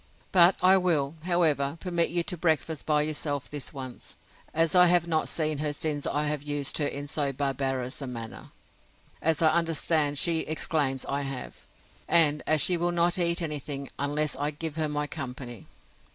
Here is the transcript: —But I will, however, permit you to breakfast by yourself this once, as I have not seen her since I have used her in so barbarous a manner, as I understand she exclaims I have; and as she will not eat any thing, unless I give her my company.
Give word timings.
—But 0.31 0.55
I 0.63 0.77
will, 0.77 1.13
however, 1.25 1.77
permit 1.79 2.09
you 2.09 2.23
to 2.23 2.35
breakfast 2.35 2.87
by 2.87 3.03
yourself 3.03 3.47
this 3.47 3.71
once, 3.71 4.15
as 4.51 4.73
I 4.73 4.87
have 4.87 5.05
not 5.07 5.29
seen 5.29 5.59
her 5.59 5.71
since 5.73 6.07
I 6.07 6.23
have 6.25 6.41
used 6.41 6.79
her 6.79 6.87
in 6.87 7.07
so 7.07 7.31
barbarous 7.31 8.01
a 8.01 8.07
manner, 8.07 8.49
as 9.21 9.43
I 9.43 9.51
understand 9.51 10.17
she 10.17 10.39
exclaims 10.39 11.05
I 11.05 11.21
have; 11.21 11.53
and 12.07 12.41
as 12.47 12.61
she 12.61 12.77
will 12.77 12.89
not 12.91 13.19
eat 13.19 13.43
any 13.43 13.59
thing, 13.59 13.89
unless 13.99 14.35
I 14.37 14.49
give 14.49 14.75
her 14.75 14.89
my 14.89 15.05
company. 15.05 15.67